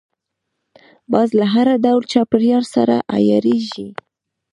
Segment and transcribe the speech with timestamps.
[1.11, 3.87] باز له هر ډول چاپېریال سره عیارېږي